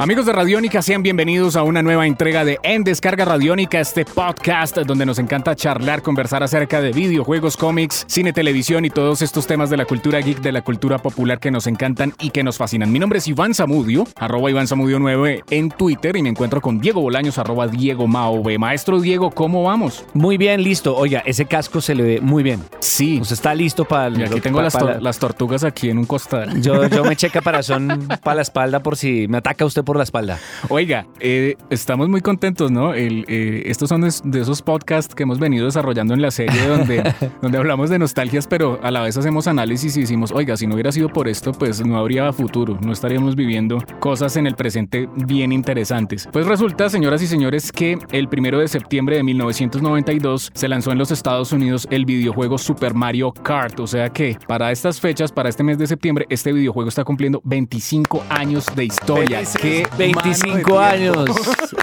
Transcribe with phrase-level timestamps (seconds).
[0.00, 4.78] Amigos de Radiónica, sean bienvenidos a una nueva entrega de En Descarga Radiónica, este podcast
[4.78, 9.70] donde nos encanta charlar, conversar acerca de videojuegos, cómics, cine, televisión y todos estos temas
[9.70, 12.92] de la cultura geek, de la cultura popular que nos encantan y que nos fascinan.
[12.92, 16.78] Mi nombre es Iván Zamudio, arroba Iván Zamudio 9 en Twitter y me encuentro con
[16.78, 20.04] Diego Bolaños, arroba Diego Mao Maestro Diego, ¿cómo vamos?
[20.14, 20.96] Muy bien, listo.
[20.96, 22.62] Oiga, ese casco se le ve muy bien.
[22.78, 23.18] Sí.
[23.20, 24.16] Usted está listo para...
[24.16, 26.62] Y aquí tengo las, las, tortugas aquí en un costal.
[26.62, 30.02] Yo, yo me eché caparazón para la espalda por si me ataca usted por la
[30.02, 30.38] espalda.
[30.68, 32.92] Oiga, eh, estamos muy contentos, ¿no?
[32.92, 37.14] El, eh, estos son de esos podcasts que hemos venido desarrollando en la serie donde,
[37.40, 40.74] donde hablamos de nostalgias, pero a la vez hacemos análisis y decimos, oiga, si no
[40.74, 45.08] hubiera sido por esto, pues no habría futuro, no estaríamos viviendo cosas en el presente
[45.24, 46.28] bien interesantes.
[46.30, 50.98] Pues resulta, señoras y señores, que el primero de septiembre de 1992 se lanzó en
[50.98, 55.48] los Estados Unidos el videojuego Super Mario Kart, o sea que para estas fechas, para
[55.48, 59.40] este mes de septiembre, este videojuego está cumpliendo 25 años de historia.
[59.58, 61.16] ¿Qué 25 años.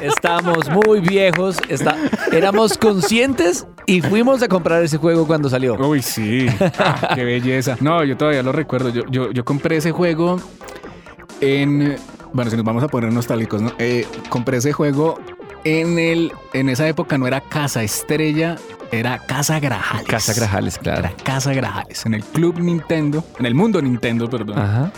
[0.02, 1.58] Estamos muy viejos.
[1.70, 1.96] Está,
[2.32, 5.76] éramos conscientes y fuimos a comprar ese juego cuando salió.
[5.76, 6.48] Uy, sí.
[6.78, 7.78] Ah, qué belleza.
[7.80, 8.90] No, yo todavía lo recuerdo.
[8.90, 10.40] Yo, yo, yo compré ese juego
[11.42, 11.96] en.
[12.34, 13.72] Bueno, si nos vamos a poner nostálgicos, ¿no?
[13.78, 15.20] Eh, compré ese juego
[15.64, 16.34] en el.
[16.54, 18.58] En esa época no era Casa Estrella,
[18.92, 20.08] era Casa Grajales.
[20.08, 21.00] Casa Grajales, claro.
[21.00, 22.06] Era Casa Grajales.
[22.06, 24.60] En el Club Nintendo, en el mundo Nintendo, perdón.
[24.60, 24.92] Ajá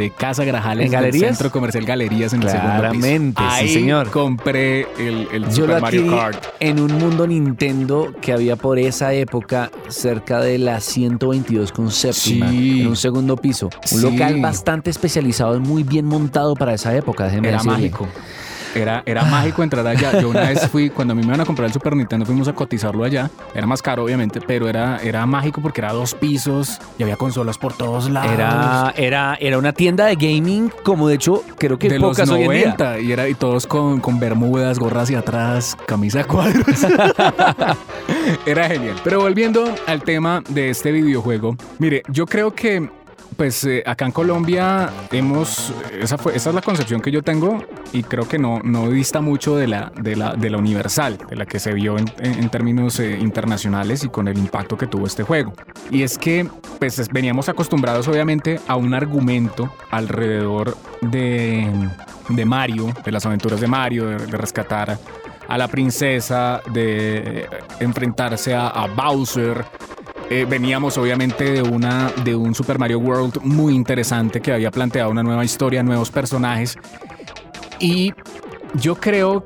[0.00, 0.86] de Casa Grajales.
[0.86, 1.36] ¿En Galerías?
[1.36, 3.32] Centro Comercial Galerías en el segundo piso.
[3.36, 4.10] Ahí sí, señor.
[4.10, 6.44] compré el, el Super Mario Kart.
[6.58, 12.48] En un mundo Nintendo que había por esa época cerca de la 122 con séptima,
[12.48, 13.68] en un segundo piso.
[13.92, 18.08] Un local bastante especializado y muy bien montado para esa época, déjeme Era mágico.
[18.74, 20.20] Era, era mágico entrar allá.
[20.20, 22.48] Yo una vez fui, cuando a mí me iban a comprar el Super Nintendo, fuimos
[22.48, 23.30] a cotizarlo allá.
[23.54, 27.58] Era más caro, obviamente, pero era, era mágico porque era dos pisos y había consolas
[27.58, 28.32] por todos lados.
[28.32, 32.38] Era, era, era una tienda de gaming, como de hecho, creo que de pocas los
[32.38, 36.66] 90, Y, era, y todos con, con bermudas, gorras hacia atrás, camisa de cuadros.
[38.46, 38.96] era genial.
[39.02, 42.88] Pero volviendo al tema de este videojuego, mire, yo creo que
[43.40, 48.28] pues eh, acá en Colombia hemos, esa, es la concepción que yo tengo y creo
[48.28, 51.58] que no, no dista mucho de la, de, la, de la universal, de la que
[51.58, 55.54] se vio en, términos eh, internacionales y con el impacto que tuvo este juego.
[55.90, 56.46] Y es que
[56.78, 61.66] pues veníamos acostumbrados obviamente a un argumento alrededor de,
[62.28, 64.98] de Mario, de las aventuras de Mario, de, rescatar
[65.48, 67.48] a la princesa, de
[67.80, 69.64] enfrentarse a, a Bowser,
[70.30, 75.10] eh, veníamos obviamente de, una, de un Super Mario World muy interesante que había planteado
[75.10, 76.78] una nueva historia, nuevos personajes.
[77.80, 78.12] Y
[78.74, 79.44] yo creo,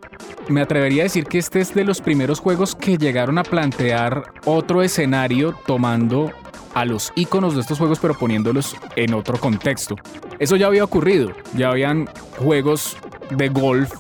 [0.49, 4.25] me atrevería a decir que este es de los primeros juegos que llegaron a plantear
[4.45, 6.31] otro escenario tomando
[6.75, 9.97] a los iconos de estos juegos pero poniéndolos en otro contexto.
[10.39, 12.99] Eso ya había ocurrido, ya habían juegos
[13.31, 13.93] de golf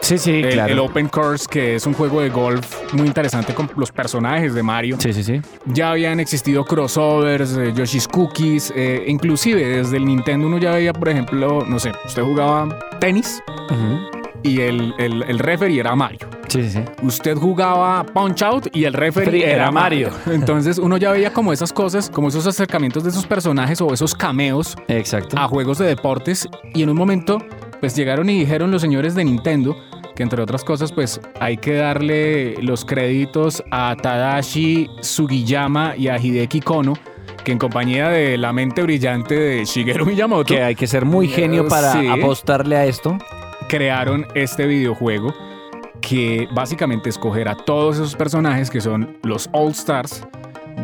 [0.00, 0.72] Sí, sí, el, claro.
[0.72, 4.62] El Open Course, que es un juego de golf muy interesante con los personajes de
[4.62, 4.96] Mario.
[4.98, 5.40] Sí, sí, sí.
[5.66, 10.92] Ya habían existido crossovers, eh, Yoshi's Cookies, eh, inclusive desde el Nintendo uno ya veía,
[10.92, 13.42] por ejemplo, no sé, usted jugaba tenis
[14.42, 16.28] y el, el, el referee era Mario.
[16.48, 16.80] Sí, sí, sí.
[17.02, 20.10] Usted jugaba Punch Out y el referee era, era Mario.
[20.10, 20.32] Mario.
[20.40, 24.14] Entonces uno ya veía como esas cosas, como esos acercamientos de esos personajes o esos
[24.14, 25.38] cameos Exacto.
[25.38, 27.38] a juegos de deportes y en un momento
[27.80, 29.76] pues llegaron y dijeron los señores de Nintendo
[30.14, 36.18] que entre otras cosas pues hay que darle los créditos a Tadashi Sugiyama y a
[36.18, 36.94] Hideki Kono
[37.44, 41.28] que en compañía de la mente brillante de Shigeru Miyamoto que hay que ser muy
[41.28, 43.16] genio para sí, apostarle a esto
[43.68, 45.34] crearon este videojuego
[46.00, 50.26] que básicamente escoger a todos esos personajes que son los All Stars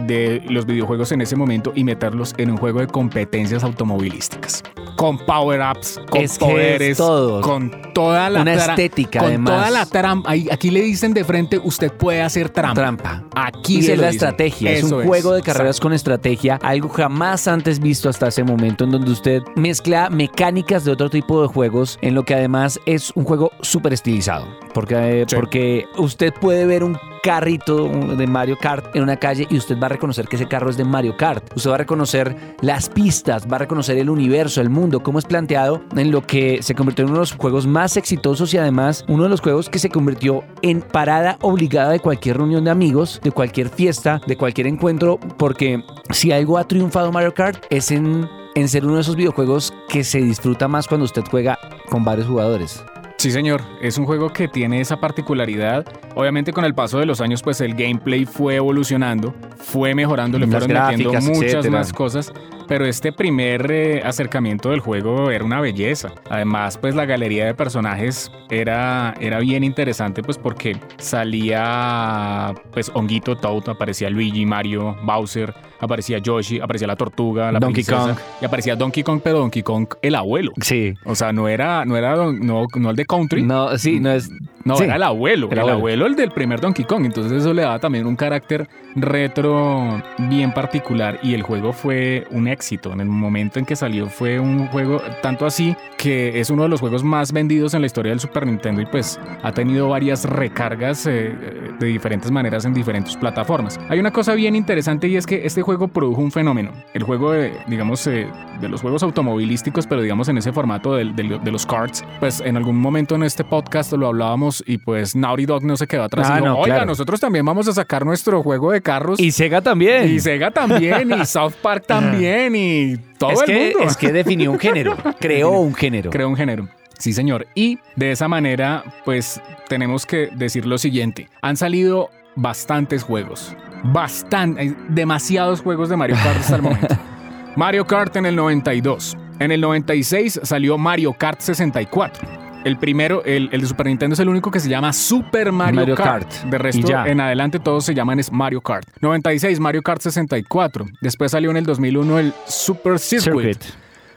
[0.06, 4.62] de los videojuegos en ese momento y meterlos en un juego de competencias automovilísticas.
[4.96, 7.40] Con power-ups, con es poderes, es todo.
[7.42, 9.54] con toda la Una estética, con además.
[9.54, 10.32] toda la trampa.
[10.50, 12.74] Aquí le dicen de frente, usted puede hacer trampa.
[12.74, 13.24] Trampa.
[13.34, 14.28] Aquí se es la dicen.
[14.28, 14.70] estrategia.
[14.72, 18.84] Eso es un juego de carreras con estrategia, algo jamás antes visto hasta ese momento,
[18.84, 23.12] en donde usted mezcla mecánicas de otro tipo de juegos, en lo que además es
[23.14, 24.46] un juego súper estilizado.
[24.76, 25.34] Porque, Sí.
[25.34, 29.86] porque usted puede ver un carrito de Mario Kart en una calle y usted va
[29.86, 31.50] a reconocer que ese carro es de Mario Kart.
[31.56, 35.24] Usted va a reconocer las pistas, va a reconocer el universo, el mundo, cómo es
[35.24, 39.02] planteado en lo que se convirtió en uno de los juegos más exitosos y además
[39.08, 43.18] uno de los juegos que se convirtió en parada obligada de cualquier reunión de amigos,
[43.24, 48.28] de cualquier fiesta, de cualquier encuentro, porque si algo ha triunfado Mario Kart es en
[48.56, 51.58] en ser uno de esos videojuegos que se disfruta más cuando usted juega
[51.90, 52.82] con varios jugadores.
[53.18, 53.62] Sí, señor.
[53.80, 55.86] Es un juego que tiene esa particularidad.
[56.14, 60.46] Obviamente con el paso de los años, pues el gameplay fue evolucionando, fue mejorando, le
[60.46, 61.78] Las fueron metiendo gráficas, muchas etcétera.
[61.78, 62.32] más cosas.
[62.68, 66.12] Pero este primer eh, acercamiento del juego era una belleza.
[66.28, 73.36] Además, pues la galería de personajes era, era bien interesante, pues porque salía pues Honguito,
[73.36, 78.18] Toad, aparecía Luigi, Mario, Bowser, aparecía Yoshi, aparecía la tortuga, la Donkey princesa, Kong.
[78.40, 80.52] y aparecía Donkey Kong, pero Donkey Kong el abuelo.
[80.60, 80.94] Sí.
[81.04, 83.42] O sea, no era, no era no, no el de Country.
[83.42, 84.30] No, sí, no es.
[84.64, 84.84] No, sí.
[84.84, 85.76] era el abuelo, El el abuelo.
[85.78, 86.06] abuelo.
[86.06, 87.04] el del primer Donkey Kong.
[87.04, 92.48] Entonces eso le daba también un carácter retro bien particular y el juego fue un
[92.56, 92.92] éxito.
[92.92, 96.68] En el momento en que salió fue un juego tanto así que es uno de
[96.68, 100.24] los juegos más vendidos en la historia del Super Nintendo y pues ha tenido varias
[100.24, 101.34] recargas eh,
[101.78, 103.78] de diferentes maneras en diferentes plataformas.
[103.88, 106.70] Hay una cosa bien interesante y es que este juego produjo un fenómeno.
[106.94, 108.26] El juego, de, digamos, eh,
[108.60, 112.40] de los juegos automovilísticos, pero digamos en ese formato del- del- de, los karts, pues
[112.40, 116.04] en algún momento en este podcast lo hablábamos y pues Naughty Dog no se quedó
[116.04, 116.28] atrás.
[116.30, 116.86] Ah, y dijo, no, Oiga, claro.
[116.86, 119.18] nosotros también vamos a sacar nuestro juego de carros.
[119.20, 120.08] Y Sega también.
[120.10, 123.90] y Sega también, y South Park también, y todo es el que, mundo.
[123.90, 126.10] es que definió un género, creó un género.
[126.10, 126.68] Creó un género.
[126.98, 127.46] Sí, señor.
[127.54, 131.28] Y de esa manera, pues tenemos que decir lo siguiente.
[131.42, 133.54] Han salido bastantes juegos.
[133.84, 136.96] Bastante, hay demasiados juegos de Mario Kart hasta el momento.
[137.56, 139.16] Mario Kart en el 92.
[139.38, 142.45] En el 96 salió Mario Kart 64.
[142.66, 145.80] El primero, el, el de Super Nintendo es el único que se llama Super Mario,
[145.82, 146.28] Mario Kart.
[146.28, 146.44] Kart.
[146.50, 148.88] De resto, en adelante todos se llaman es Mario Kart.
[149.00, 150.84] 96, Mario Kart 64.
[151.00, 153.52] Después salió en el 2001 el Super Circuit.
[153.62, 153.64] Circuit.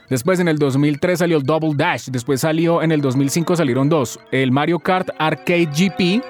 [0.10, 2.08] Después en el 2003 salió el Double Dash.
[2.10, 4.20] Después salió en el 2005 salieron dos.
[4.32, 6.24] El Mario Kart Arcade GP,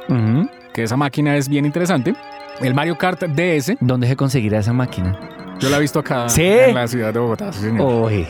[0.74, 2.13] que esa máquina es bien interesante.
[2.60, 3.77] El Mario Kart DS.
[3.80, 5.18] ¿Dónde se conseguirá esa máquina?
[5.62, 6.44] Yo la he visto acá ¿Sí?
[6.44, 7.54] en la ciudad de Bogotá.
[7.54, 7.81] Sí, señor.
[7.81, 8.27] Oye.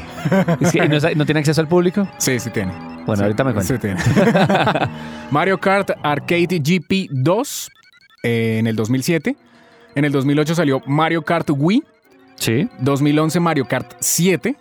[0.60, 2.08] Es que ¿no, sa- ¿No tiene acceso al público?
[2.20, 2.72] Sí, sí tiene.
[3.10, 3.98] Bueno, Sí, ahorita me tiene.
[5.32, 7.72] Mario Kart Arcade GP 2
[8.24, 9.36] eh, en el 2007.
[9.96, 11.84] En el 2008 salió Mario Kart Wii.
[12.36, 12.70] Sí.
[12.80, 14.56] 2011 Mario Kart 7.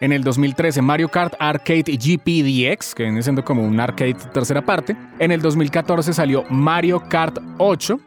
[0.00, 2.42] En el 2013 Mario Kart Arcade GP
[2.76, 4.94] DX, que viene siendo como un arcade tercera parte.
[5.18, 7.98] En el 2014 salió Mario Kart 8.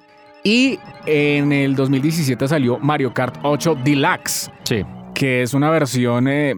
[0.43, 4.85] Y en el 2017 salió Mario Kart 8 Deluxe, Sí.
[5.13, 6.53] que es una versión eh,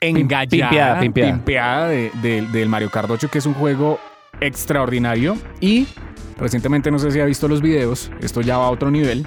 [0.00, 1.32] engallada, pimpeada, pimpeada.
[1.32, 3.98] pimpeada de- de- del Mario Kart 8, que es un juego
[4.40, 5.36] extraordinario.
[5.60, 5.86] Y
[6.38, 9.26] recientemente, no sé si ha visto los videos, esto ya va a otro nivel.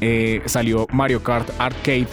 [0.00, 2.06] eh, salió Mario Kart Arcade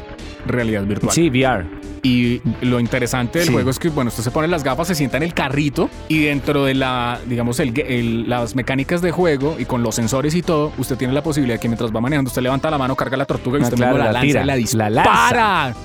[0.48, 1.12] Realidad Virtual.
[1.14, 1.64] Sí, VR.
[2.06, 3.54] Y lo interesante del Sí.
[3.54, 6.20] juego es que, bueno, usted se pone las gafas, se sienta en el carrito y
[6.26, 10.44] dentro de la, digamos, el, el- las mecánicas de juego y con los sensores y
[10.44, 13.26] todo, usted tiene la posibilidad que mientras va manejando, usted levanta la mano, carga la
[13.26, 14.54] tortuga y Ah, usted claro, mismo la, la lanza tira, y la
[14.92, 15.76] la dispara.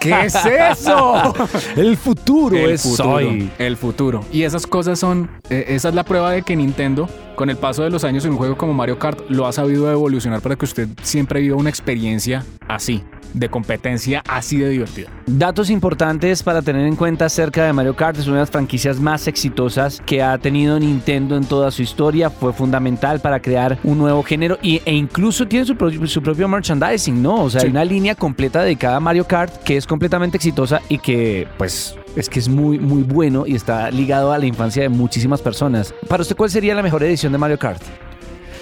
[0.00, 1.34] ¿Qué es eso?
[1.76, 3.50] El futuro el es futuro, hoy.
[3.58, 4.24] el futuro.
[4.32, 7.82] Y esas cosas son, eh, esa es la prueba de que Nintendo, con el paso
[7.82, 10.64] de los años en un juego como Mario Kart, lo ha sabido evolucionar para que
[10.64, 13.02] usted siempre viva una experiencia así,
[13.34, 15.08] de competencia así de divertida.
[15.26, 18.18] Datos importantes para tener en cuenta acerca de Mario Kart.
[18.18, 22.30] Es una de las franquicias más exitosas que ha tenido Nintendo en toda su historia.
[22.30, 26.48] Fue fundamental para crear un nuevo género y, e incluso tiene su, pro- su propio
[26.48, 27.44] merchandising, ¿no?
[27.44, 27.66] O sea, Sí.
[27.66, 31.96] hay una línea completa dedicada a Mario Kart que es completamente exitosa y que, pues,
[32.16, 35.94] es que es muy, muy bueno y está ligado a la infancia de muchísimas personas.
[36.08, 37.80] Para usted, ¿cuál sería la mejor edición de Mario Kart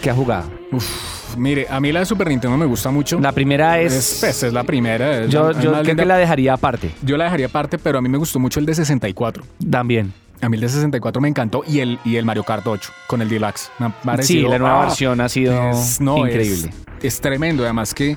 [0.02, 0.50] que ha jugado?
[1.37, 3.20] Mire, a mí la de Super Nintendo me gusta mucho.
[3.20, 3.92] La primera es...
[3.92, 5.20] es, pues, es la primera.
[5.25, 6.02] es yo la- yo más creo linda.
[6.02, 6.90] que la dejaría aparte.
[7.02, 9.44] Yo la dejaría aparte, pero a mí me gustó mucho el de 64.
[9.70, 10.12] También.
[10.40, 13.20] A mí el de 64 me encantó y el, y el Mario Kart 8 con
[13.23, 13.70] el Deluxe.
[14.04, 14.87] Me Sí, la nueva ¡ah!
[14.87, 16.73] versión ha sido Es- no, es- increíble.
[17.02, 17.64] Es, tremendo.
[17.64, 18.16] Además que,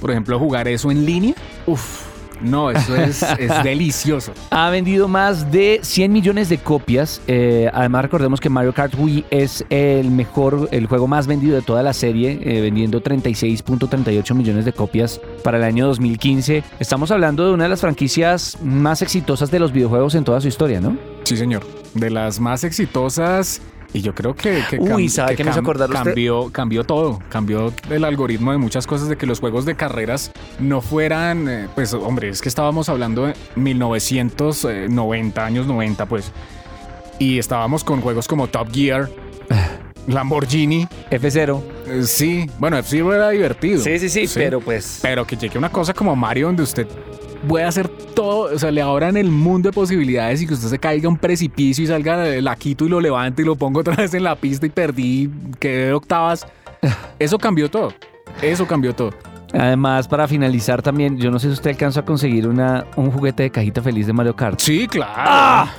[0.00, 1.34] por ejemplo, jugar eso en línea,
[1.66, 2.02] uff,
[2.42, 4.32] no, eso es, es delicioso.
[4.50, 7.20] Ha vendido más de 100 millones de copias.
[7.26, 11.62] Eh, además, recordemos que Mario Kart Wii es el mejor, el juego más vendido de
[11.62, 16.62] toda la serie, eh, vendiendo 36.38 millones de copias para el año 2015.
[16.78, 20.48] Estamos hablando de una de las franquicias más exitosas de los videojuegos en toda su
[20.48, 20.96] historia, ¿no?
[21.24, 21.62] Sí, señor.
[21.94, 23.60] De las más exitosas.
[23.94, 26.04] Y yo creo que, que, Uy, ¿sabe hizo acordar usted?
[26.04, 27.18] cambió, cambió todo.
[27.28, 31.48] Cambió el algoritmo de muchas cosas de que los juegos de carreras no fueran.
[31.48, 36.32] eh, pues, hombre, es que estábamos hablando de 1990, años 90, pues.
[37.18, 39.10] Y estábamos con juegos como Top Gear,
[40.06, 40.88] Lamborghini.
[41.10, 41.60] F0.
[41.86, 43.82] eh, sí, bueno, F-Zero era divertido.
[44.60, 45.00] pues...
[45.02, 46.86] Pero que llegue una cosa como Mario donde usted
[47.46, 50.78] puede hacer todo, o sea, le abran el mundo de posibilidades y que usted se
[50.78, 53.96] caiga a un precipicio y salga, la quito y lo levante y lo pongo otra
[53.96, 56.46] vez en la pista y perdí, quedé de octavas.
[57.18, 57.92] Eso cambió todo.
[58.40, 59.12] Eso cambió todo.
[59.54, 63.42] Además, para finalizar también, yo no sé si usted alcanzó a conseguir una, un juguete
[63.42, 64.58] de cajita feliz de Mario Kart.
[64.58, 65.12] Sí, claro.
[65.14, 65.74] ¡Ah!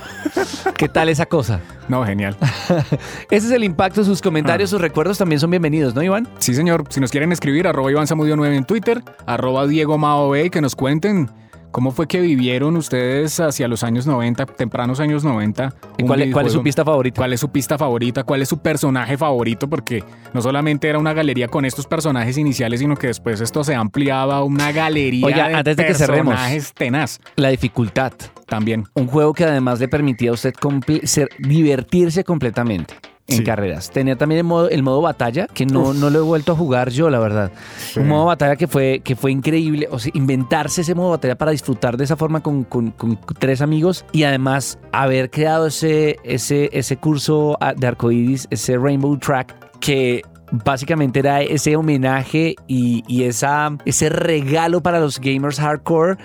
[0.76, 1.60] ¿Qué tal esa cosa?
[1.88, 2.36] No, genial.
[3.30, 6.28] Ese es el impacto, sus comentarios, sus recuerdos también son bienvenidos, ¿no, Iván?
[6.38, 6.84] Sí, señor.
[6.88, 10.60] Si nos quieren escribir, arroba Iván Zamudio 9 en Twitter, arroba Diego Mao B, que
[10.60, 11.28] nos cuenten
[11.74, 15.74] cómo fue que vivieron ustedes hacia los años 90, tempranos años 90.
[15.98, 17.16] ¿Y cuál, es- cuál es su pista favorita?
[17.20, 18.22] ¿Cuál es su pista favorita?
[18.22, 19.68] ¿Cuál es su personaje favorito?
[19.68, 23.74] Porque no solamente era una galería con estos personajes iniciales, sino que después esto se
[23.74, 26.34] ampliaba a una galería Oiga, de antes de que cerremos.
[26.34, 28.12] personajes tenaz La dificultad.
[28.46, 28.84] también.
[28.94, 32.94] Un juego que además le permitía a usted comple- ser- divertirse completamente
[33.26, 33.44] en Sí.
[33.44, 33.90] carreras.
[33.90, 35.96] Tenía también el modo, el modo batalla, que no, Uf.
[35.96, 37.52] no lo he vuelto a jugar yo, la verdad.
[37.78, 38.00] Sí.
[38.00, 39.88] Un modo batalla que fue, que fue increíble.
[39.90, 43.62] O sea, inventarse ese modo batalla para disfrutar de esa forma con, con- con tres
[43.62, 50.22] amigos y además haber creado ese, ese, ese curso de arcoiris, ese Rainbow Track, que
[50.52, 56.16] básicamente era ese homenaje y, y esa, ese regalo para los gamers hardcore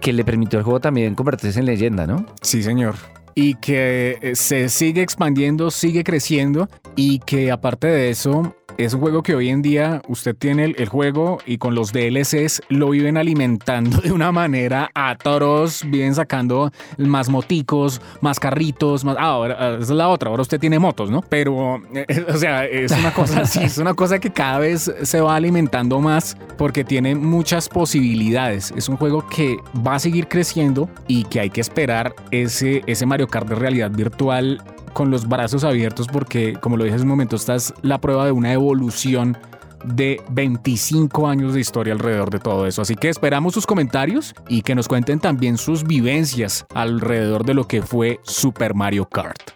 [0.00, 2.26] que le permitió al juego también convertirse en leyenda, ¿no?
[2.42, 2.96] Sí, señor.
[3.40, 9.00] Y que eh, se sigue expandiendo, sigue creciendo y que aparte de eso es un
[9.00, 12.90] juego que hoy en día usted tiene el, el juego y con los DLCs lo
[12.90, 19.16] viven alimentando de una manera atroz, viven sacando más moticos, más carritos, más...
[19.18, 21.22] Ah, ahora ah, esa es la otra, ahora usted tiene motos, ¿no?
[21.22, 25.20] Pero, eh, o sea, es una cosa así, es una cosa que cada vez se
[25.20, 28.72] va alimentando más porque tiene muchas posibilidades.
[28.76, 33.06] Es un juego que va a seguir creciendo y que hay que esperar ese, ese
[33.06, 37.10] Mario Kart de realidad virtual con los brazos abiertos porque, como lo dije hace un
[37.10, 39.36] momento, esta es la prueba de una evolución
[39.84, 42.82] de 25 años de historia alrededor de todo eso.
[42.82, 47.68] Así que esperamos sus comentarios y que nos cuenten también sus vivencias alrededor de lo
[47.68, 49.50] que fue Super Mario Kart.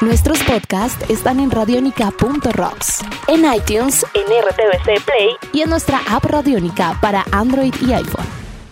[0.00, 6.98] Nuestros podcasts están en radionica.rocks, en iTunes, en RTVC Play y en nuestra app Radionica
[7.00, 8.26] para Android y iPhone.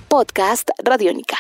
[0.09, 1.37] Podcast Radionica.